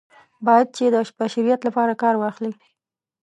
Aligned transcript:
باید 0.45 0.67
چې 0.77 0.85
د 0.93 0.95
بشریت 1.19 1.61
لپاره 1.67 1.93
کار 2.03 2.15
واخلي. 2.17 2.51